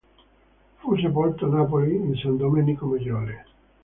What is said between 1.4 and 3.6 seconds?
a Napoli in San Domenico Maggiore.